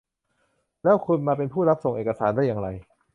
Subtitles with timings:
[0.83, 2.67] แล้วคุณมาเป็นผู้รับส่งเอกสารได้อย่างไร